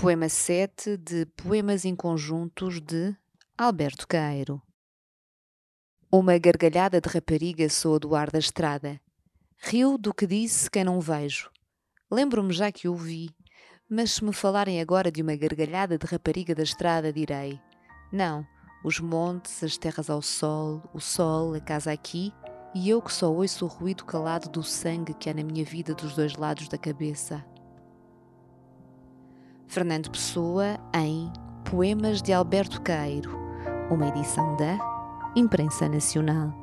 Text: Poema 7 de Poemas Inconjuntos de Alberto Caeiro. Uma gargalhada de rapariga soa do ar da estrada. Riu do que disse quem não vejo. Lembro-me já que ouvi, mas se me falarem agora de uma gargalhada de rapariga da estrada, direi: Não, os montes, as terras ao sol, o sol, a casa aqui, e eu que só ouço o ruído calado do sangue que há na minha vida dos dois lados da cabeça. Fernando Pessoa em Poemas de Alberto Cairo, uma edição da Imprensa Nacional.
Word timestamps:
Poema 0.00 0.30
7 0.30 0.96
de 0.96 1.26
Poemas 1.26 1.84
Inconjuntos 1.84 2.80
de 2.80 3.14
Alberto 3.58 4.08
Caeiro. 4.08 4.62
Uma 6.10 6.38
gargalhada 6.38 7.02
de 7.02 7.08
rapariga 7.10 7.68
soa 7.68 7.98
do 7.98 8.14
ar 8.14 8.30
da 8.30 8.38
estrada. 8.38 8.98
Riu 9.58 9.98
do 9.98 10.14
que 10.14 10.26
disse 10.26 10.70
quem 10.70 10.84
não 10.84 11.02
vejo. 11.02 11.50
Lembro-me 12.10 12.50
já 12.50 12.72
que 12.72 12.88
ouvi, 12.88 13.28
mas 13.90 14.12
se 14.12 14.24
me 14.24 14.32
falarem 14.32 14.80
agora 14.80 15.12
de 15.12 15.20
uma 15.20 15.36
gargalhada 15.36 15.98
de 15.98 16.06
rapariga 16.06 16.54
da 16.54 16.62
estrada, 16.62 17.12
direi: 17.12 17.60
Não, 18.10 18.46
os 18.82 19.00
montes, 19.00 19.62
as 19.62 19.76
terras 19.76 20.08
ao 20.08 20.22
sol, 20.22 20.82
o 20.94 20.98
sol, 20.98 21.52
a 21.52 21.60
casa 21.60 21.92
aqui, 21.92 22.32
e 22.74 22.88
eu 22.88 23.02
que 23.02 23.12
só 23.12 23.30
ouço 23.30 23.66
o 23.66 23.68
ruído 23.68 24.06
calado 24.06 24.48
do 24.48 24.62
sangue 24.62 25.12
que 25.12 25.28
há 25.28 25.34
na 25.34 25.44
minha 25.44 25.62
vida 25.62 25.94
dos 25.94 26.16
dois 26.16 26.36
lados 26.36 26.68
da 26.68 26.78
cabeça. 26.78 27.44
Fernando 29.70 30.10
Pessoa 30.10 30.80
em 30.92 31.32
Poemas 31.70 32.20
de 32.20 32.32
Alberto 32.32 32.82
Cairo, 32.82 33.30
uma 33.88 34.08
edição 34.08 34.56
da 34.56 34.76
Imprensa 35.36 35.88
Nacional. 35.88 36.59